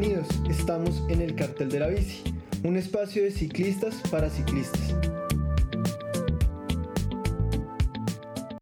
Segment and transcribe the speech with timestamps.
[0.00, 2.22] Bienvenidos, estamos en el Cartel de la Bici,
[2.62, 4.94] un espacio de ciclistas para ciclistas.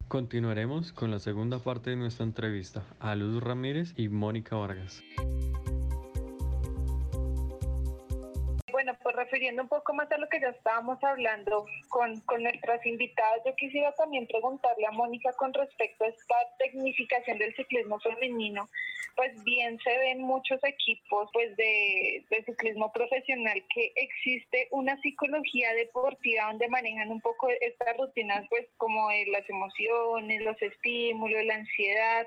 [0.08, 5.02] Continuaremos con la segunda parte de nuestra entrevista a Luz Ramírez y Mónica Vargas.
[9.46, 13.54] Refiriendo un poco más a lo que ya estábamos hablando con, con nuestras invitadas, yo
[13.54, 18.68] quisiera también preguntarle a Mónica con respecto a esta tecnificación del ciclismo femenino.
[19.14, 26.46] Pues bien se ven muchos equipos pues de, ciclismo profesional que existe una psicología deportiva
[26.46, 32.26] donde manejan un poco estas rutinas pues como las emociones, los estímulos, la ansiedad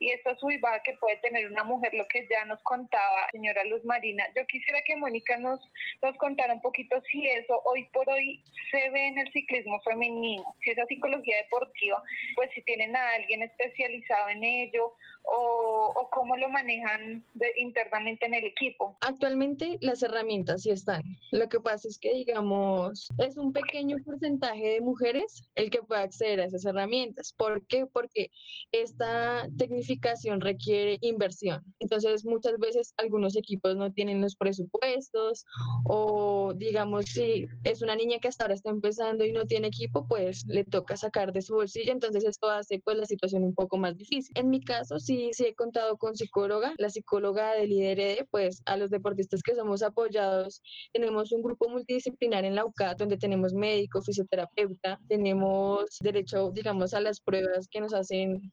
[0.00, 3.84] y esta subida que puede tener una mujer, lo que ya nos contaba señora Luz
[3.84, 4.24] Marina.
[4.34, 5.60] Yo quisiera que Mónica nos,
[6.02, 10.42] nos contara un poquito si eso hoy por hoy se ve en el ciclismo femenino,
[10.62, 12.02] si esa psicología deportiva,
[12.34, 17.24] pues si tienen a alguien especializado en ello o, cómo lo manejan
[17.56, 18.96] internamente en el equipo?
[19.00, 21.02] Actualmente las herramientas sí están.
[21.30, 26.02] Lo que pasa es que, digamos, es un pequeño porcentaje de mujeres el que puede
[26.02, 27.32] acceder a esas herramientas.
[27.36, 27.86] ¿Por qué?
[27.86, 28.30] Porque
[28.72, 31.62] esta tecnificación requiere inversión.
[31.78, 35.44] Entonces, muchas veces algunos equipos no tienen los presupuestos
[35.84, 40.06] o, digamos, si es una niña que hasta ahora está empezando y no tiene equipo,
[40.08, 41.92] pues le toca sacar de su bolsillo.
[41.92, 44.32] Entonces, esto hace pues la situación un poco más difícil.
[44.34, 48.76] En mi caso, sí sí, he contado con psicóloga, la psicóloga del IDRD, pues a
[48.76, 54.02] los deportistas que somos apoyados, tenemos un grupo multidisciplinar en la UCAT donde tenemos médico,
[54.02, 58.52] fisioterapeuta, tenemos derecho, digamos, a las pruebas que nos hacen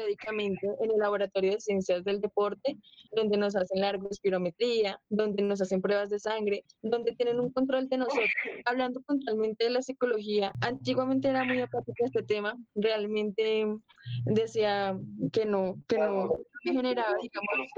[0.00, 2.76] periódicamente en el laboratorio de ciencias del deporte,
[3.12, 7.88] donde nos hacen la espirometría, donde nos hacen pruebas de sangre, donde tienen un control
[7.88, 8.30] de nosotros.
[8.64, 13.66] Hablando puntualmente de la psicología, antiguamente era muy apática este tema, realmente
[14.24, 14.98] decía
[15.32, 17.70] que no, que no generaba, digamos,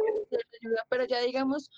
[0.61, 1.71] ayuda, pero ya digamos,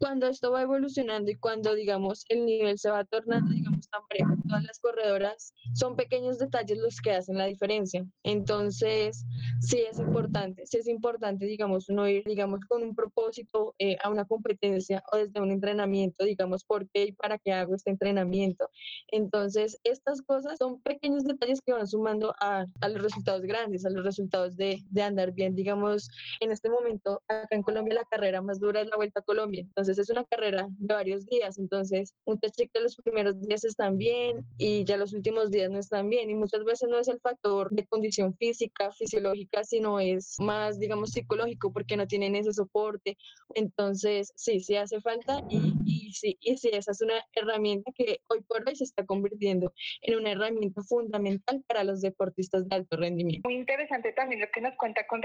[0.00, 4.34] cuando esto va evolucionando y cuando, digamos, el nivel se va tornando, digamos, tan parejo,
[4.48, 8.06] todas las corredoras, son pequeños detalles los que hacen la diferencia.
[8.22, 9.26] Entonces,
[9.60, 14.08] sí es importante, sí es importante, digamos, uno ir, digamos, con un propósito eh, a
[14.08, 18.70] una competencia o desde un entrenamiento, digamos, por qué y para qué hago este entrenamiento.
[19.08, 23.90] Entonces, estas cosas son pequeños detalles que van sumando a, a los resultados grandes, a
[23.90, 25.54] los resultados de, de andar bien.
[25.54, 26.08] Digamos,
[26.40, 29.60] en este momento, acá en Colombia, la carrera más dura es la Vuelta a Colombia.
[29.60, 34.44] Entonces, es una carrera de varios días, entonces un de los primeros días están bien
[34.58, 37.70] y ya los últimos días no están bien y muchas veces no es el factor
[37.70, 43.16] de condición física, fisiológica, sino es más, digamos, psicológico porque no tienen ese soporte.
[43.54, 48.20] Entonces, sí, sí hace falta y, y sí, y sí, esa es una herramienta que
[48.28, 52.96] hoy por hoy se está convirtiendo en una herramienta fundamental para los deportistas de alto
[52.96, 53.48] rendimiento.
[53.48, 55.22] Muy interesante también lo que nos cuenta con,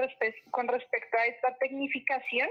[0.52, 2.48] con respecto a esta tecnificación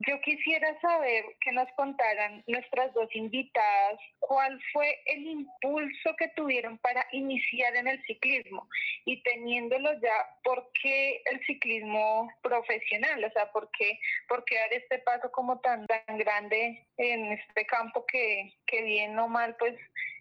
[0.00, 6.78] yo quisiera saber que nos contaran nuestras dos invitadas cuál fue el impulso que tuvieron
[6.78, 8.68] para iniciar en el ciclismo
[9.04, 13.24] y teniéndolo ya, ¿por qué el ciclismo profesional?
[13.24, 17.66] O sea, ¿por qué, por qué dar este paso como tan, tan grande en este
[17.66, 19.74] campo que, que bien o mal pues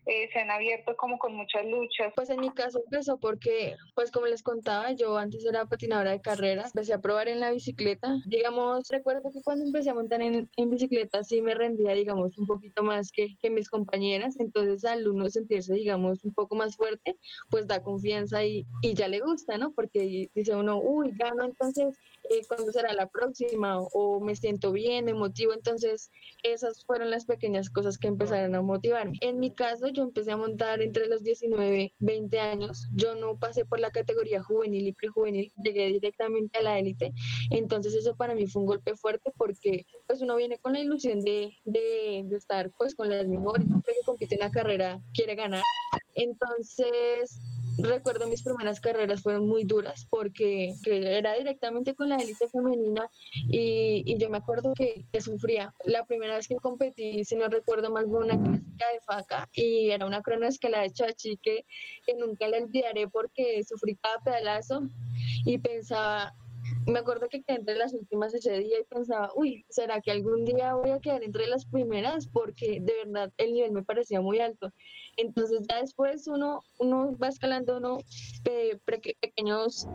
[0.06, 2.14] eh, se han abierto como con muchas luchas.
[2.16, 6.22] Pues en mi caso empezó porque, pues como les contaba, yo antes era patinadora de
[6.22, 8.16] carreras, empecé a probar en la bicicleta.
[8.26, 12.48] Digamos, recuerdo que cuando empecé a montar en, en bicicleta sí me rendía, digamos, un
[12.48, 17.18] poquito más que, que mis compañeras, entonces al uno sentirse, digamos, un poco más fuerte,
[17.50, 19.72] pues da confianza y, y ya le gusta, ¿no?
[19.74, 21.98] Porque dice uno, uy, gano, entonces,
[22.30, 23.80] eh, ¿cuándo será la próxima?
[23.80, 26.12] O me siento bien, me motivo, entonces
[26.44, 29.18] esas fueron las pequeñas cosas que empezaron a motivarme.
[29.22, 32.88] En mi caso, yo empecé a montar entre los 19, 20 años.
[32.94, 37.14] Yo no pasé por la categoría juvenil y prejuvenil, llegué directamente a la élite.
[37.50, 41.22] Entonces eso para mí fue un golpe fuerte porque pues uno viene con la ilusión
[41.22, 45.36] de, de, de estar pues con las mejores, siempre que compite en la carrera quiere
[45.36, 45.64] ganar.
[46.16, 47.40] Entonces
[47.78, 54.18] recuerdo mis primeras carreras fueron muy duras porque era directamente con la élite femenina y,
[54.18, 55.74] yo me acuerdo que, sufría.
[55.86, 59.90] La primera vez que competí, si no recuerdo mal, fue una clásica de faca y
[59.92, 61.66] era una cronoescala de chachi que,
[62.06, 64.82] que nunca la olvidaré porque sufrí cada pedalazo
[65.46, 66.34] y pensaba,
[66.88, 70.46] me acuerdo que quedé entre las últimas ese día y pensaba, uy, ¿será que algún
[70.46, 72.28] día voy a quedar entre las primeras?
[72.28, 74.72] Porque de verdad el nivel me parecía muy alto.
[75.18, 78.00] Entonces ya después uno, uno va escalando uno
[78.86, 79.88] pequeños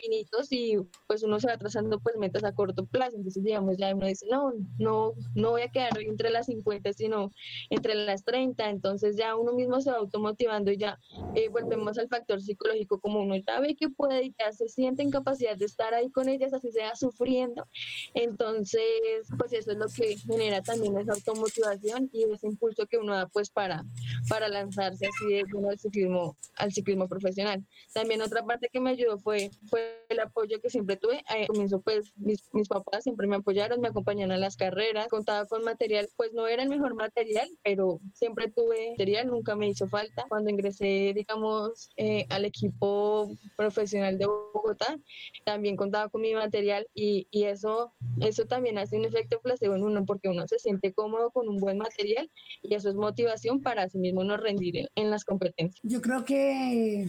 [0.00, 0.76] finitos y
[1.06, 3.16] pues uno se va trazando pues metas a corto plazo.
[3.16, 7.30] Entonces digamos ya uno dice, no, no, no voy a quedar entre las 50, sino
[7.70, 8.70] entre las 30.
[8.70, 10.98] Entonces ya uno mismo se va automotivando y ya
[11.34, 15.02] eh, volvemos al factor psicológico como uno ya ve que puede y ya se siente
[15.02, 17.66] en capacidad de estar ahí con ellas, así sea sufriendo.
[18.14, 18.82] Entonces,
[19.38, 23.26] pues eso es lo que genera también esa automotivación y ese impulso que uno da
[23.28, 23.84] pues para,
[24.28, 27.64] para lanzarse así de al ciclismo, al ciclismo profesional.
[27.92, 31.22] También otra parte que me ayudó fue, fue el apoyo que siempre tuve.
[31.26, 35.46] Al comienzo pues mis, mis papás siempre me apoyaron, me acompañaron a las carreras, contaba
[35.46, 39.88] con material, pues no era el mejor material, pero siempre tuve material, nunca me hizo
[39.88, 40.24] falta.
[40.28, 44.98] Cuando ingresé, digamos, eh, al equipo profesional de Bogotá,
[45.44, 49.84] también contaba con mi material y, y eso, eso también hace un efecto placebo en
[49.84, 52.30] uno porque uno se siente cómodo con un buen material
[52.62, 55.80] y eso es motivación para sí mismo no rendir en, las competencias.
[55.82, 57.08] Yo creo que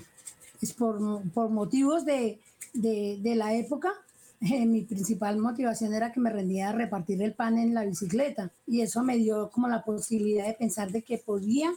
[0.61, 0.99] es por,
[1.33, 2.39] por motivos de,
[2.73, 3.93] de, la época,
[4.41, 8.51] eh, mi principal motivación era que me rendía a repartir el pan en la bicicleta
[8.65, 11.71] y eso me dio como la posibilidad de pensar de que podía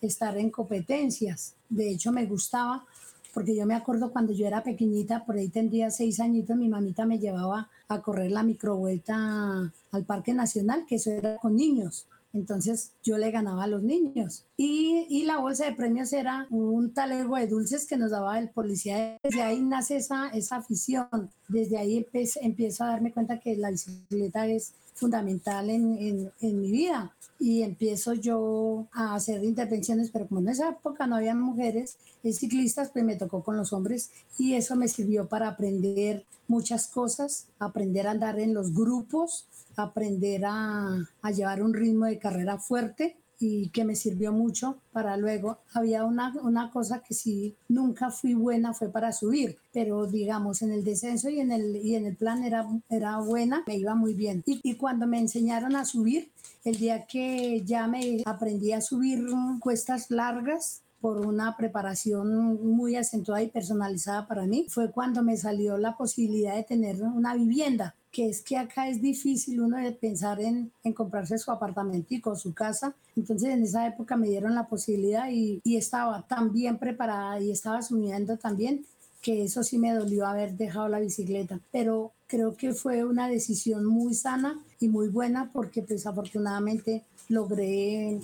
[0.00, 1.54] estar en competencias.
[1.68, 2.84] De hecho, me gustaba
[3.32, 7.06] porque yo me acuerdo cuando yo era pequeñita, por ahí tendría seis añitos, mi mamita
[7.06, 12.06] me llevaba a correr la microvuelta al Parque Nacional, que eso era con niños.
[12.32, 14.44] Entonces yo le ganaba a los niños.
[14.56, 18.50] Y, y, la bolsa de premios era un talego de dulces que nos daba el
[18.50, 19.18] policía.
[19.22, 21.08] Desde ahí nace esa, esa afición.
[21.48, 22.06] Desde ahí
[22.42, 27.14] empiezo a darme cuenta que la bicicleta es fundamental en, en, en, mi vida.
[27.38, 32.90] Y empiezo yo a hacer intervenciones, pero como en esa época no había mujeres ciclistas,
[32.90, 38.06] pues me tocó con los hombres y eso me sirvió para aprender muchas cosas, aprender
[38.06, 39.46] a andar en los grupos,
[39.82, 45.58] aprender a, llevar un ritmo de carrera fuerte y que me sirvió mucho para luego.
[45.72, 50.72] Había una, una cosa que sí nunca fui buena, fue para subir, pero digamos en
[50.72, 54.14] el descenso y en el, y en el plan era, era buena, me iba muy
[54.14, 54.42] bien.
[54.46, 56.30] Y cuando me enseñaron a subir,
[56.64, 59.24] el día que ya me aprendí a subir
[59.60, 65.78] cuestas largas, por una preparación muy acentuada y personalizada para mí, fue cuando me salió
[65.78, 70.40] la posibilidad de tener una vivienda que es que acá es difícil uno de pensar
[70.40, 72.94] en, en comprarse su apartamentico, su casa.
[73.16, 77.52] Entonces en esa época me dieron la posibilidad y, y estaba tan bien preparada y
[77.52, 78.84] estaba asumiendo también
[79.22, 83.84] que eso sí me dolió haber dejado la bicicleta, pero creo que fue una decisión
[83.84, 88.18] muy sana y muy buena porque pues afortunadamente logré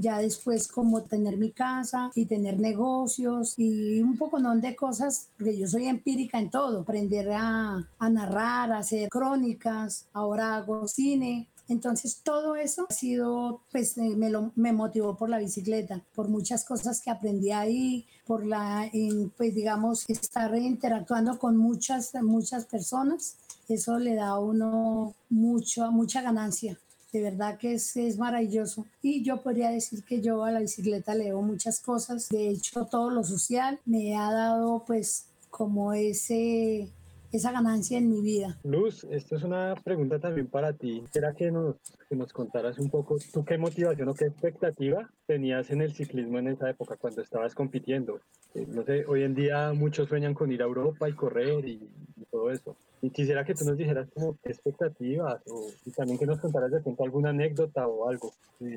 [0.00, 5.28] ya después como tener mi casa y tener negocios y un poco no de cosas,
[5.36, 11.48] porque yo soy empírica en todo, aprender a, narrar, a hacer crónicas, ahora hago cine,
[11.68, 16.28] entonces todo eso ha sido, pues eh, me, lo, me motivó por la bicicleta, por
[16.28, 18.88] muchas cosas que aprendí ahí, por la,
[19.36, 23.36] pues digamos, estar interactuando con muchas, muchas personas.
[23.68, 26.78] Eso le da a uno mucho, mucha ganancia
[27.16, 28.86] de verdad que es, es maravilloso.
[29.02, 32.28] Y yo podría decir que yo a la bicicleta leo muchas cosas.
[32.28, 36.90] De hecho, todo lo social me ha dado pues como ese
[37.32, 38.56] esa ganancia en mi vida.
[38.62, 41.04] Luz, esto es una pregunta también para ti.
[41.10, 41.76] ¿Será que nos,
[42.08, 46.38] que nos contaras un poco tú qué motivación o qué expectativa tenías en el ciclismo
[46.38, 48.20] en esa época cuando estabas compitiendo?
[48.54, 51.90] Eh, no sé, hoy en día muchos sueñan con ir a Europa y correr y,
[52.16, 52.76] y todo eso.
[53.02, 56.70] Y quisiera que tú nos dijeras como qué expectativas o, y también que nos contaras
[56.70, 58.32] de pronto alguna anécdota o algo.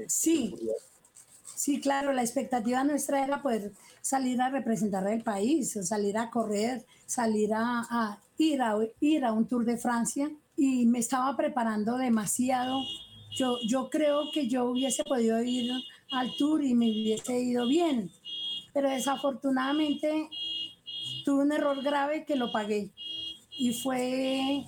[0.08, 0.54] sí.
[1.56, 6.86] Sí, claro, la expectativa nuestra era poder salir a representar el país, salir a correr,
[7.06, 11.98] salir a, a ir, a ir a un Tour de Francia y me estaba preparando
[11.98, 12.80] demasiado.
[13.36, 15.70] Yo, yo creo que yo hubiese podido ir
[16.12, 18.10] al Tour y me hubiese ido bien,
[18.74, 20.30] pero desafortunadamente
[21.26, 22.92] tuve un error grave que lo pagué
[23.60, 24.66] y fue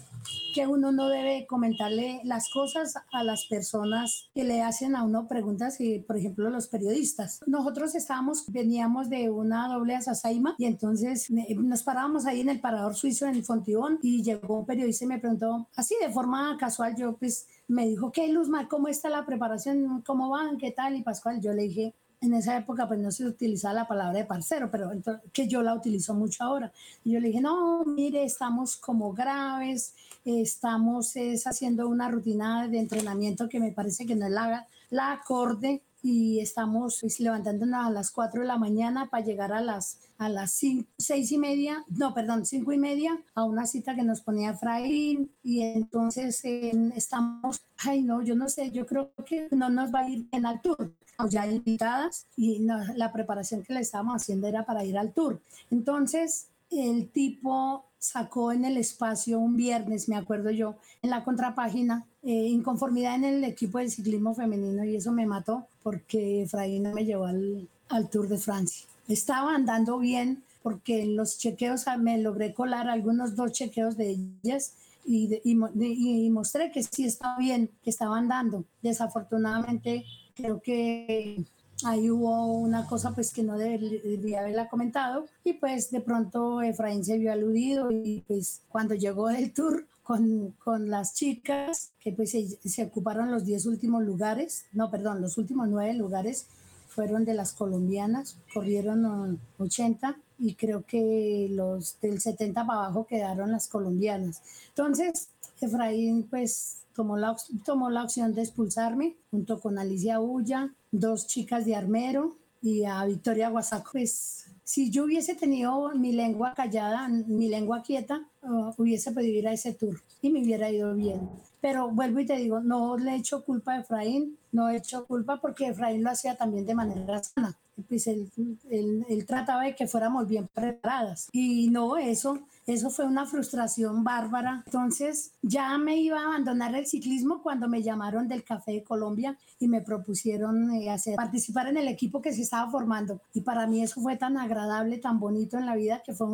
[0.54, 5.28] que uno no debe comentarle las cosas a las personas que le hacen a uno
[5.28, 7.40] preguntas, y, por ejemplo, los periodistas.
[7.48, 12.96] Nosotros estábamos, veníamos de una doble asasaima y entonces nos parábamos ahí en el parador
[12.96, 17.16] suizo en Fontibón y llegó un periodista y me preguntó, así de forma casual, yo
[17.16, 18.68] pues me dijo, ¿qué Luzma?
[18.68, 20.02] ¿Cómo está la preparación?
[20.06, 20.58] ¿Cómo van?
[20.58, 20.98] ¿Qué tal?
[20.98, 24.26] Y Pascual, yo le dije, en esa época pues no se utilizaba la palabra de
[24.26, 24.92] parcero, pero
[25.34, 26.72] que yo la utilizo mucho ahora.
[27.04, 32.80] Y yo le dije, no, mire, estamos como graves, estamos es, haciendo una rutina de
[32.80, 37.90] entrenamiento que me parece que no es la, la acorde y estamos pues, levantándonos a
[37.90, 42.14] las 4 de la mañana para llegar a las a las 6 y media, no,
[42.14, 45.32] perdón, 5 y media, a una cita que nos ponía Efraín.
[45.42, 50.10] Y entonces estamos, ay no, yo no sé, yo creo que no nos va a
[50.10, 50.92] ir bien al tour,
[51.28, 55.42] ya invitadas y la preparación que le estábamos haciendo era para ir al tour.
[55.72, 62.06] Entonces el tipo sacó en el espacio un viernes, me acuerdo yo, en la contrapágina,
[62.24, 67.06] eh, inconformidad en el equipo de ciclismo femenino y eso me mató porque Efraín me
[67.06, 68.88] llevó al, al Tour de Francia.
[69.08, 74.18] Estaba andando bien, porque en los chequeos ah, me logré colar algunos dos chequeos de
[74.44, 74.74] ellas
[75.06, 78.66] y, y, mostré que sí estaba bien, que estaban dando.
[78.82, 81.44] Desafortunadamente, creo que
[81.84, 87.04] ahí hubo una cosa pues que no debería haberla comentado y pues de pronto Efraín
[87.04, 92.32] se vio aludido y pues cuando llegó del tour con, con las chicas que pues
[92.32, 96.48] se, se ocuparon los 10 últimos lugares, no perdón, los últimos 9 lugares
[96.90, 103.54] fueron de las colombianas, corrieron 80 y creo que los del 70 para abajo quedaron
[103.54, 104.42] las colombianas.
[104.68, 105.30] Entonces,
[105.62, 111.64] Efraín pues tomó la, tomó la opción de expulsarme junto con Alicia Ulla, dos chicas
[111.64, 113.92] de Armero y a Victoria Guasaco.
[113.94, 119.48] Pues si yo hubiese tenido mi lengua callada, mi lengua quieta, uh, hubiese podido ir
[119.50, 121.30] a ese tour y me hubiera ido bien.
[121.60, 125.42] Pero vuelvo y te digo, no le echo culpa a Efraín, no he hecho culpa
[125.42, 127.58] porque Efraín lo hacía también de manera sana.
[127.88, 128.30] Pues él,
[128.70, 131.30] él, trataba de que fuéramos bien preparadas.
[131.32, 134.64] Y no, eso, eso fue una frustración bárbara.
[134.66, 139.38] Entonces ya me iba a abandonar el ciclismo cuando me llamaron del Café de Colombia
[139.60, 143.22] y me propusieron eh, hacer, participar en el equipo que se estaba formando.
[143.34, 146.28] Y para mí eso fue tan agradable, tan bonito en la vida que fue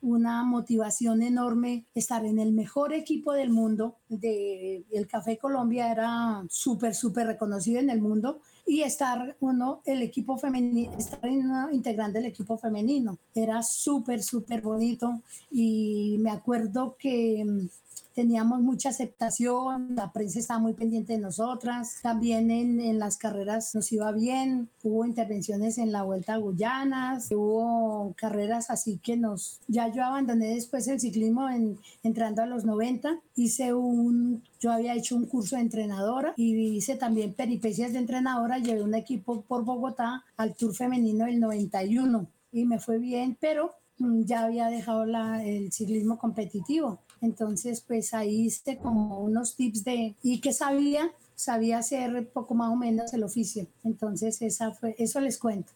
[0.00, 3.96] una motivación enorme estar en el mejor equipo del mundo.
[4.08, 8.40] De, el Café Colombia era súper, súper reconocido en el mundo
[8.70, 11.28] y estar uno, el equipo femenino, estar
[11.72, 13.18] integrante del equipo femenino.
[13.34, 17.68] Era súper, súper bonito y me acuerdo que mm,
[18.14, 23.74] teníamos mucha aceptación, la prensa estaba muy pendiente de nosotras, también en, en, las carreras
[23.74, 29.60] nos iba bien, hubo intervenciones en la Vuelta a Guyanas, hubo carreras así que nos,
[29.68, 34.94] ya yo abandoné después el ciclismo en, entrando a los 90, hice un, yo había
[34.94, 39.64] hecho un curso de entrenadora y hice también peripecias de entrenadora, llevé un equipo por
[39.64, 45.06] Bogotá al Tour Femenino del 91 y me fue bien, pero mm, ya había dejado
[45.06, 46.98] la, el ciclismo competitivo.
[47.22, 52.70] Entonces, pues ahí hice como unos tips de, y que sabía, sabía hacer poco más
[52.70, 53.66] o menos el oficio.
[53.84, 55.72] Entonces, esa fue, eso les cuento.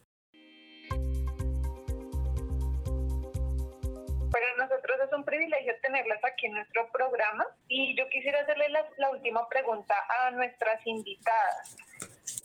[4.30, 9.10] Para nosotros es un privilegio tenerlas aquí en nuestro programa y yo quisiera hacerle la
[9.10, 11.76] última pregunta a nuestras invitadas.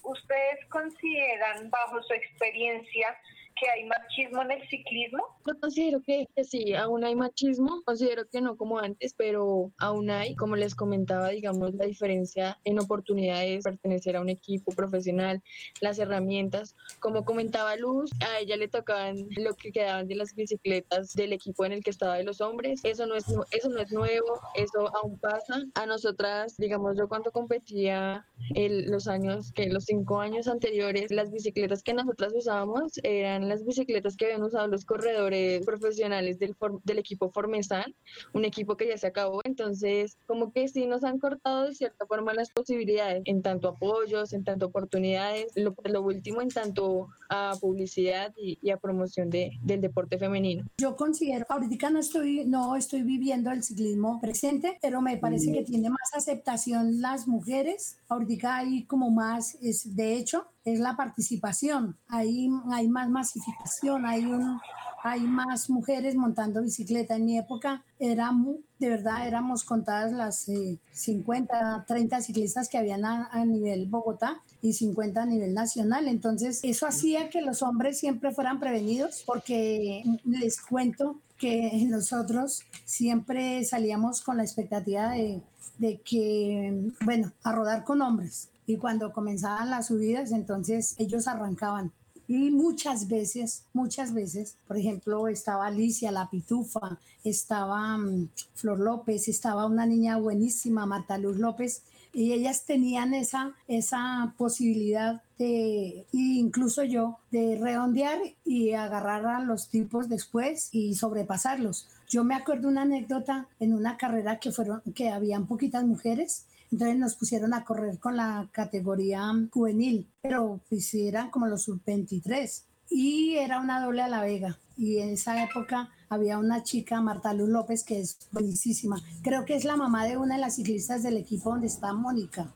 [0.03, 3.17] ¿Ustedes consideran, bajo su experiencia,
[3.59, 5.23] que hay machismo en el ciclismo?
[5.45, 10.35] Yo considero que, sí, aún hay machismo, considero que no como antes, pero aún hay,
[10.35, 15.41] como les comentaba, digamos, la diferencia en oportunidades, pertenecer a un equipo profesional,
[15.81, 21.13] las herramientas, como comentaba Luz, a ella le tocaban lo que quedaban de las bicicletas
[21.13, 23.91] del equipo en el que estaba de los hombres, eso no es, eso no es
[23.91, 25.63] nuevo, eso aún pasa.
[25.75, 28.25] A nosotras, digamos, yo cuando competía
[28.55, 33.65] en los años, que los cinco años anteriores, las bicicletas que nosotras usábamos eran las
[33.65, 37.93] bicicletas que habían usado los corredores profesionales del, del equipo Formesan,
[38.33, 39.41] un equipo que ya se acabó.
[39.43, 44.33] Entonces, como que sí nos han cortado de cierta forma las posibilidades, en tanto apoyos,
[44.33, 49.81] en tanto oportunidades, lo, lo último en tanto a publicidad y, a promoción de, del
[49.81, 50.65] deporte femenino.
[50.77, 55.63] Yo considero, ahorita no estoy, no estoy viviendo el ciclismo presente, pero me parece que
[55.63, 57.97] tiene más aceptación las mujeres.
[58.07, 61.97] Ahorita hay como más, es, de hecho, es la participación.
[62.07, 64.59] Ahí hay más masificación, hay, un,
[65.03, 67.15] hay más mujeres montando bicicleta.
[67.15, 68.31] En mi época era
[68.79, 70.49] de verdad éramos contadas las
[70.91, 76.07] 50, eh, 30 ciclistas que habían a, nivel Bogotá y 50 a nivel nacional.
[76.07, 83.63] Entonces eso hacía que los hombres siempre fueran prevenidos porque les cuento que nosotros siempre
[83.63, 85.41] salíamos con la expectativa de,
[85.77, 91.91] de que, bueno, a rodar con hombres y cuando comenzaban las subidas, entonces ellos arrancaban.
[92.27, 99.27] Y muchas veces, muchas veces, por ejemplo, estaba Alicia, la pitufa, estaba mm, Flor López,
[99.27, 101.81] estaba una niña buenísima, Marta Luz López,
[102.13, 109.69] y ellas tenían esa, esa posibilidad de, incluso yo, de redondear y agarrar a los
[109.69, 111.87] tipos después y sobrepasarlos.
[112.07, 116.97] Yo me acuerdo una anécdota en una carrera que fueron, que habían poquitas mujeres entonces
[116.97, 123.35] nos pusieron a correr con la categoría juvenil, pero pues eran como los sub-23 y
[123.35, 124.57] era una doble a la vega.
[124.77, 129.01] Y en esa época había una chica, Marta Luz López, que es buenísima.
[129.21, 132.51] Creo que es la mamá de una de las ciclistas del equipo donde está Mónica.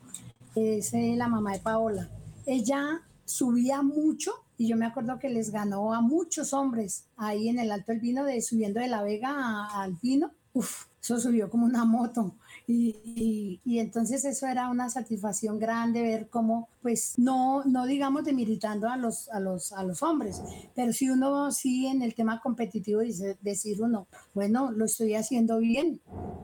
[0.56, 2.10] Es eh, la mamá de Paola.
[2.46, 7.60] Ella subía mucho y yo me acuerdo que les ganó a muchos hombres ahí en
[7.60, 10.32] el Alto El Vino, de subiendo de la Vega al Pino.
[10.54, 12.36] Uf, eso subió como una moto
[12.68, 18.98] Y, entonces eso era una satisfacción grande ver cómo, pues, no, no digamos debilitando a
[18.98, 20.42] los, a, los, a los hombres,
[20.76, 25.60] pero si uno sí en el tema competitivo dice, decir uno, bueno, lo estoy haciendo
[25.60, 26.00] bien,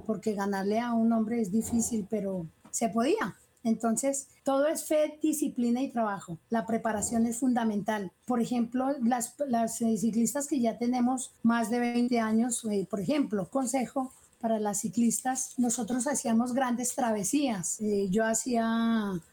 [0.06, 3.36] porque ganarle a un hombre es difícil, pero se podía.
[3.64, 6.38] Entonces, todo es fe, disciplina y trabajo.
[6.50, 8.12] La preparación es fundamental.
[8.26, 13.50] Por ejemplo, las, las ciclistas que ya tenemos más de 20 años, eh, por ejemplo,
[13.50, 17.80] consejo para las ciclistas, nosotros hacíamos grandes travesías.
[17.82, 18.66] Eh, yo hacía,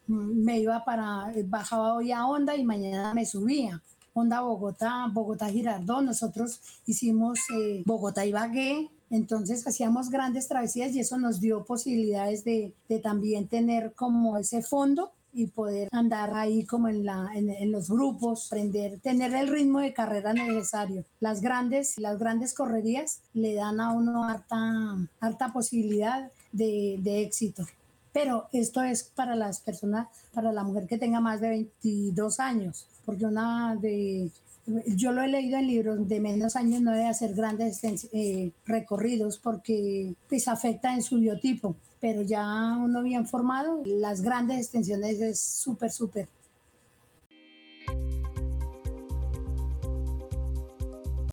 [0.06, 3.82] mm, me iba para, bajaba hoy a Honda y mañana me subía.
[4.14, 7.38] Honda Bogotá, Bogotá Girardón, nosotros hicimos
[7.84, 13.92] Bogotá y Bagué, entonces hacíamos grandes travesías y eso nos dio posibilidades de, también tener
[13.94, 19.34] como ese fondo y poder andar ahí como en, la, en, los grupos, aprender, tener
[19.34, 21.04] el ritmo de carrera necesario.
[21.20, 27.66] Las grandes, las grandes correrías le dan a uno harta, harta posibilidad de, de éxito.
[28.14, 32.86] Pero esto es para las personas, para la mujer que tenga más de 22 años,
[33.04, 34.30] porque una de
[34.86, 39.38] yo lo he leído en libros de menos años, no debe hacer grandes eh, recorridos
[39.38, 45.40] porque pues afecta en su biotipo, pero ya uno bien formado, las grandes extensiones es
[45.40, 46.28] súper, súper.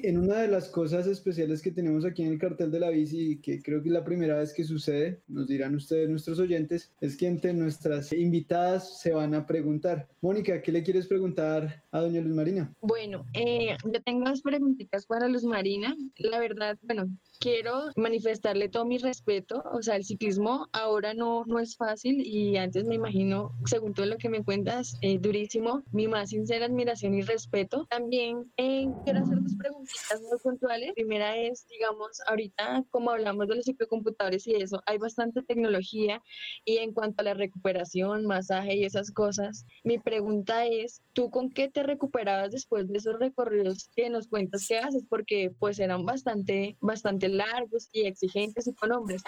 [0.03, 3.39] En una de las cosas especiales que tenemos aquí en el cartel de la bici,
[3.41, 7.15] que creo que es la primera vez que sucede, nos dirán ustedes, nuestros oyentes, es
[7.15, 10.09] que entre nuestras invitadas se van a preguntar.
[10.21, 12.73] Mónica, ¿qué le quieres preguntar a doña Luz Marina?
[12.81, 15.95] Bueno, eh, yo tengo dos preguntitas para Luz Marina.
[16.17, 17.07] La verdad, bueno,
[17.39, 19.63] quiero manifestarle todo mi respeto.
[19.71, 24.05] O sea, el ciclismo ahora no, no es fácil y antes me imagino, según todo
[24.05, 25.83] lo que me cuentas, eh, durísimo.
[25.91, 27.85] Mi más sincera admiración y respeto.
[27.89, 29.55] También eh, quiero hacer dos
[29.93, 30.93] preguntitas muy puntuales.
[30.93, 36.21] Primera es, digamos, ahorita como hablamos de los ciclocomputadores y eso, hay bastante tecnología
[36.65, 41.51] y en cuanto a la recuperación, masaje y esas cosas, mi pregunta es, ¿tú con
[41.51, 45.03] qué te recuperabas después de esos recorridos que nos cuentas que haces?
[45.09, 49.21] Porque pues eran bastante, bastante largos y exigentes y con hombres,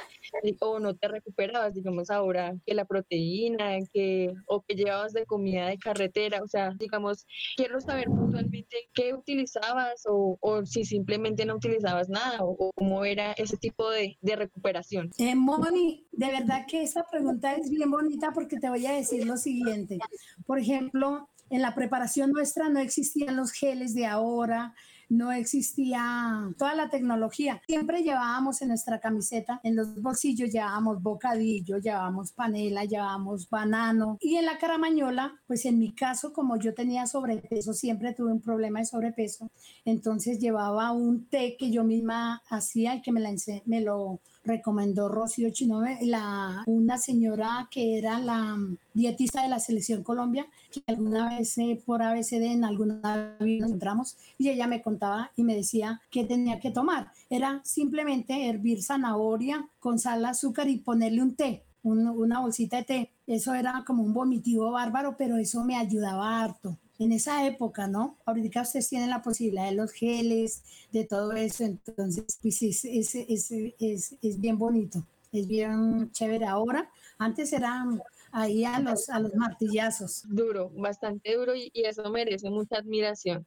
[0.60, 5.68] o no te recuperabas, digamos ahora, que la proteína, que, o que llevabas de comida
[5.68, 7.26] de carretera, o sea, digamos,
[7.56, 13.34] quiero saber puntualmente qué utilizabas o, o si simplemente no utilizabas nada o, cómo era
[13.34, 15.12] ese tipo de, recuperación.
[15.18, 19.26] Eh, Moni, de verdad que esta pregunta es bien bonita porque te voy a decir
[19.26, 20.00] lo siguiente.
[20.46, 24.74] Por ejemplo, en la preparación nuestra no existían los geles de ahora,
[25.10, 27.62] no existía toda la tecnología.
[27.68, 34.36] Siempre llevábamos en nuestra camiseta, en los bolsillos llevábamos bocadillo, llevábamos panela, llevábamos banano y
[34.36, 38.80] en la caramañola, pues en mi caso, como yo tenía sobrepeso, siempre tuve un problema
[38.80, 39.50] de sobrepeso,
[39.84, 43.34] entonces llevaba un té que yo misma hacía y que me, la,
[43.66, 48.58] me lo recomendó Rocío Chinove, la, una señora que era la
[48.94, 53.70] dietista de la Selección Colombia, que alguna vez eh, por ABCD en alguna vez nos
[53.70, 57.12] encontramos y ella me contaba y me decía qué tenía que tomar.
[57.30, 63.12] Era simplemente hervir zanahoria con sal, azúcar y ponerle un té, una bolsita de té.
[63.28, 68.18] Eso era como un vomitivo bárbaro, pero eso me ayudaba harto en esa época, ¿no?
[68.26, 74.40] Ahorita ustedes tienen la posibilidad de los geles, de todo eso, entonces, pues es, es,
[74.40, 76.90] bien bonito, es bien chévere ahora.
[77.18, 77.86] Antes era
[78.32, 80.24] ahí a los, a los martillazos.
[80.28, 83.46] Duro, bastante duro y, eso merece mucha admiración.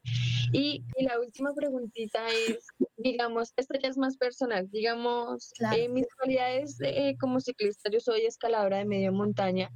[0.53, 6.07] Y, y, la última preguntita es, digamos, esto ya es más personal, digamos, eh, mis
[6.15, 9.71] cualidades eh, como ciclista, yo soy escaladora de media montaña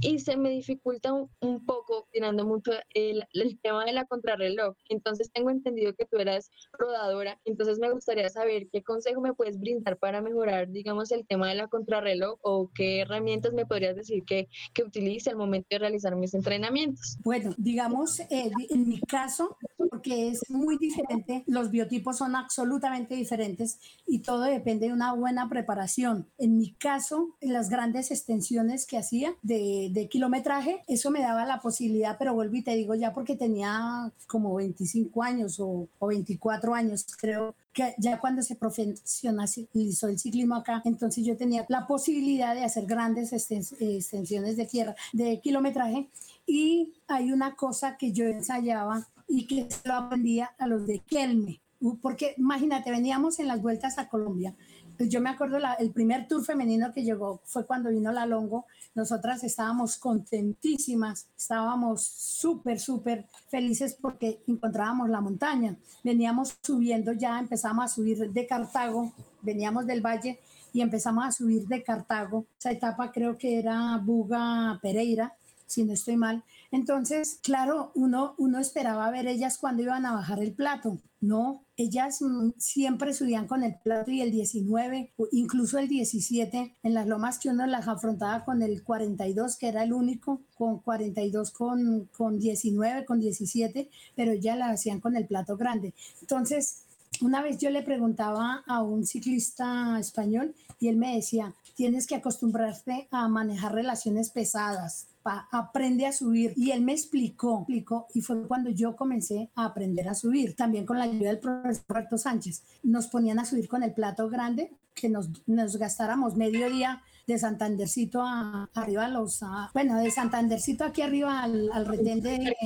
[0.00, 4.76] y se me dificulta un, poco, tirando mucho el, el, tema de la contrarreloj.
[4.88, 9.58] Entonces tengo entendido que tú eras rodadora, entonces me gustaría saber qué consejo me puedes
[9.58, 14.22] brindar para mejorar, digamos, el tema de la contrarreloj o qué herramientas me podrías decir
[14.24, 14.34] que
[14.72, 17.16] que, utilice al momento de realizar mis entrenamientos.
[17.24, 19.56] Bueno, digamos, eh, en mi caso,
[20.04, 25.48] porque es muy diferente, los biotipos son absolutamente diferentes y todo depende de una buena
[25.48, 26.26] preparación.
[26.36, 31.46] En mi caso, en las grandes extensiones que hacía de, de kilometraje, eso me daba
[31.46, 36.06] la posibilidad, pero vuelvo y te digo ya porque tenía como 25 años o, o
[36.06, 41.86] 24 años, creo que ya cuando se profesionalizó el ciclismo acá, entonces yo tenía la
[41.86, 46.08] posibilidad de hacer grandes extensiones de tierra, de kilometraje,
[46.46, 51.60] y hay una cosa que yo ensayaba y que lo aprendía a los de Kelme,
[52.00, 54.54] porque imagínate, veníamos en las vueltas a Colombia,
[54.96, 58.66] pues yo me acuerdo el primer tour femenino que llegó fue cuando vino la Longo.
[58.94, 65.76] Nosotras estábamos contentísimas, estábamos súper, súper felices porque encontrábamos la montaña.
[66.04, 70.38] Veníamos subiendo ya, empezamos a subir de Cartago, veníamos del valle
[70.72, 72.46] y empezamos a subir de Cartago.
[72.56, 75.34] Esa etapa creo que era Buga Pereira,
[75.66, 76.44] si no estoy mal.
[76.70, 80.98] Entonces, claro, uno, uno esperaba ver ellas cuando iban a bajar el plato.
[81.20, 86.94] No, ellas mm, siempre subían con el plato y el 19, incluso el 17, en
[86.94, 91.50] las lomas que uno las afrontaba con el 42, que era el único, con 42,
[91.50, 95.94] con, con 19, con 17, pero ya las hacían con el plato grande.
[96.20, 96.84] Entonces,
[97.20, 102.16] una vez yo le preguntaba a un ciclista español y él me decía, tienes que
[102.16, 106.52] acostumbrarte a manejar relaciones pesadas, aprende a subir.
[106.56, 110.98] Y él me explicó, y fue cuando yo comencé a aprender a subir, también con
[110.98, 112.62] la ayuda del profesor Roberto Sánchez.
[112.82, 117.38] Nos ponían a subir con el plato grande, que nos, nos gastáramos medio día de
[117.38, 119.40] Santandercito a, arriba a los,
[119.72, 122.56] bueno, de Santandercito aquí arriba al, al retén de,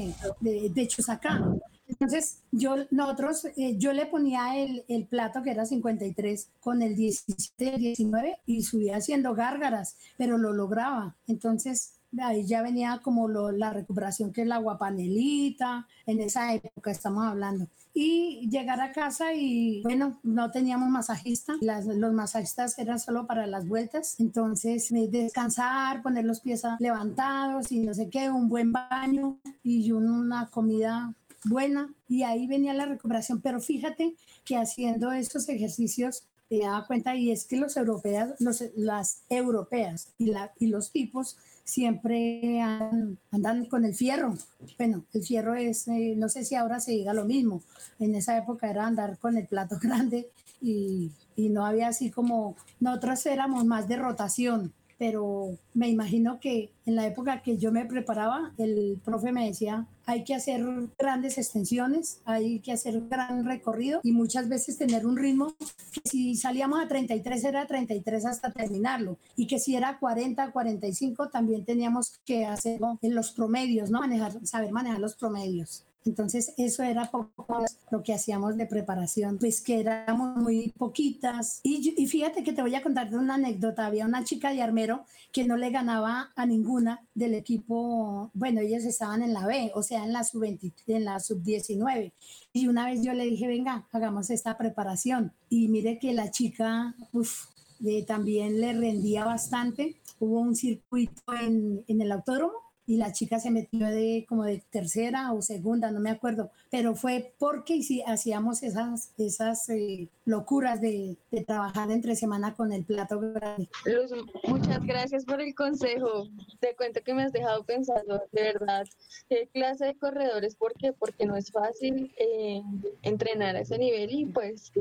[0.40, 1.40] de, de Chusacá.
[1.88, 6.94] Entonces, yo, nosotros, eh, yo le ponía el, el, plato que era 53 con el
[6.94, 11.16] 17, 19 y subía haciendo gárgaras, pero lo lograba.
[11.26, 16.90] Entonces, ahí ya venía como lo, la recuperación que es la guapanelita, en esa época
[16.90, 17.66] estamos hablando.
[17.94, 23.46] Y llegar a casa y bueno, no teníamos masajista, Las, los masajistas eran solo para
[23.46, 29.38] las vueltas, entonces descansar, poner los pies levantados y no sé qué, un buen baño
[29.62, 33.40] y una comida buena y ahí venía la recuperación.
[33.40, 38.62] Pero fíjate que haciendo estos ejercicios te daba cuenta y es que los europeas, los,
[38.76, 41.36] las europeas y, la, y los tipos
[41.68, 44.35] siempre andan, con el fierro.
[44.78, 47.62] Bueno, el fierro es, eh, no sé si ahora se diga lo mismo,
[47.98, 50.31] en esa época era andar con el plato grande
[50.62, 56.72] y, y no había así como, nosotros éramos más de rotación, pero me imagino que
[56.84, 60.64] en la época que yo me preparaba, el profe me decía, hay que hacer
[60.98, 65.54] grandes extensiones, hay que hacer gran recorrido y muchas veces tener un ritmo
[65.92, 71.28] que si salíamos a 33 era 33 hasta terminarlo y que si era 40, 45
[71.28, 74.00] también teníamos que hacerlo en los promedios, ¿no?
[74.00, 75.84] Manejar, saber manejar los promedios.
[76.04, 81.61] Entonces, eso era poco lo que hacíamos de preparación, pues que éramos muy poquitas.
[81.62, 83.87] Y, y, fíjate que te voy a contar una anécdota.
[83.87, 88.30] Había una chica de armero que no le ganaba a ninguna del equipo.
[88.32, 92.12] Bueno, ellos estaban en la B, o sea, en la sub-20, en la sub-19.
[92.52, 95.32] Y una vez yo le dije, venga, hagamos esta preparación.
[95.50, 97.46] Y mire que la chica, uf,
[97.84, 100.00] eh, también le rendía bastante.
[100.18, 104.62] Hubo un circuito en, en el autódromo y la chica se metió de como de
[104.70, 110.81] tercera o segunda, no me acuerdo, pero fue porque si hacíamos esas, esas eh, locuras
[110.81, 113.68] de, de, trabajar entre semana con el plato grande.
[113.85, 114.11] Luz,
[114.48, 116.29] muchas gracias por el consejo.
[116.61, 118.87] Te cuento que me has dejado pensando, de verdad,
[119.29, 120.94] qué clase de corredores, ¿por qué?
[120.94, 122.62] Porque no es fácil eh,
[123.03, 124.72] entrenar a ese nivel y pues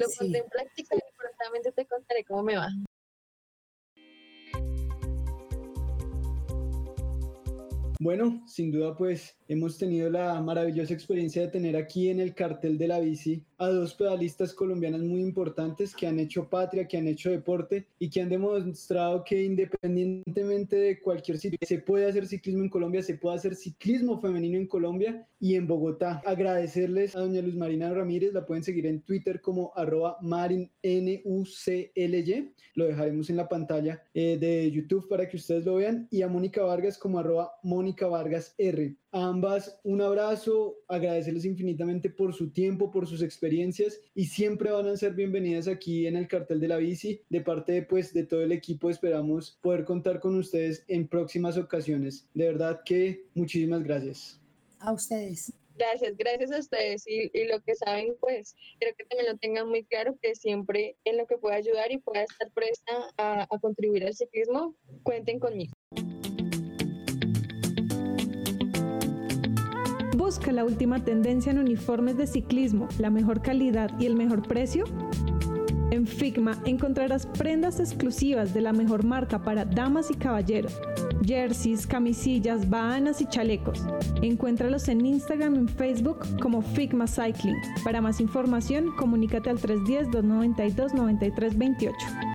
[0.00, 0.16] lo sí.
[0.18, 2.68] pondré en práctica y prontamente te contaré cómo me va.
[8.02, 12.76] Bueno, sin duda pues hemos tenido la maravillosa experiencia de tener aquí en el cartel
[12.76, 17.06] de la bici a dos pedalistas colombianas muy importantes que han hecho patria, que han
[17.06, 22.64] hecho deporte y que han demostrado que independientemente de cualquier sitio se puede hacer ciclismo
[22.64, 26.20] en Colombia, se puede hacer ciclismo femenino en Colombia y en Bogotá.
[26.26, 31.22] Agradecerles a doña Luz Marina Ramírez, la pueden seguir en Twitter como arroba marinucly,
[32.74, 36.28] lo dejaremos en la pantalla eh, de YouTube para que ustedes lo vean, y a
[36.28, 38.96] Mónica Vargas como arroba Mónica Vargas R.
[39.12, 44.88] A ambas un abrazo, agradecerles infinitamente por su tiempo, por sus experiencias y siempre van
[44.88, 47.20] a ser bienvenidas aquí en el cartel de la bici.
[47.28, 51.56] De parte de, pues, de todo el equipo esperamos poder contar con ustedes en próximas
[51.56, 52.28] ocasiones.
[52.34, 54.40] De verdad que muchísimas gracias.
[54.80, 55.52] A ustedes.
[55.76, 57.06] Gracias, gracias a ustedes.
[57.06, 60.96] Y, y, lo que saben, pues, creo que también lo tengan muy claro, que siempre
[61.04, 65.38] en lo que pueda ayudar y pueda estar presta a, a contribuir al ciclismo, cuenten
[65.38, 65.72] conmigo.
[70.32, 74.84] Busca la última tendencia en uniformes de ciclismo, la mejor calidad y el mejor precio.
[75.90, 80.80] En Figma encontrarás prendas exclusivas de la mejor marca para damas y caballeros,
[81.22, 83.84] jerseys, camisillas, bahanas y chalecos.
[84.22, 87.58] Encuéntralos en Instagram y en Facebook como Figma Cycling.
[87.84, 92.31] Para más información, comunícate al 310-292-9328.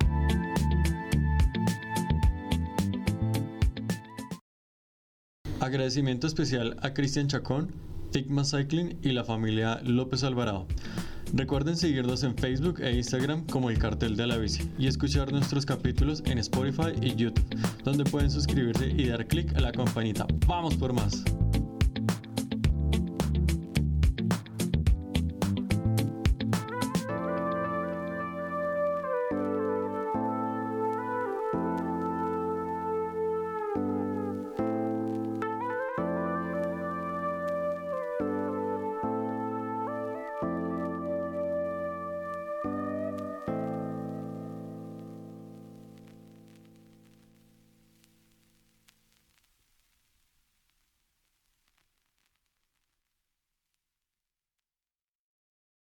[5.68, 7.70] Agradecimiento especial a Cristian Chacón,
[8.10, 10.66] Figma Cycling y la familia López Alvarado.
[11.34, 15.66] Recuerden seguirnos en Facebook e Instagram como El Cartel de la Bici y escuchar nuestros
[15.66, 17.44] capítulos en Spotify y YouTube,
[17.84, 20.26] donde pueden suscribirse y dar clic a la campanita.
[20.46, 21.22] ¡Vamos por más!